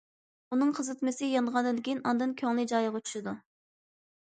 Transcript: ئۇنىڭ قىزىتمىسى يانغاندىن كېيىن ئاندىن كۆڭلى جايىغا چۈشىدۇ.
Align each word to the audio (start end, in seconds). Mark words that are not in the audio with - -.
ئۇنىڭ 0.53 0.71
قىزىتمىسى 0.79 1.29
يانغاندىن 1.33 1.83
كېيىن 1.89 2.03
ئاندىن 2.11 2.35
كۆڭلى 2.41 2.67
جايىغا 2.75 3.05
چۈشىدۇ. 3.07 3.37